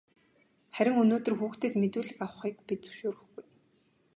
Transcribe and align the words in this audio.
Харин 0.75 0.97
өнөөдөр 1.01 1.35
хүүхдээс 1.37 1.75
мэдүүлэг 1.81 2.17
авахыг 2.25 2.55
бид 2.67 2.79
зөвшөөрөхгүй. 2.85 3.45